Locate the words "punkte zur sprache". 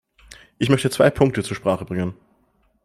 1.11-1.85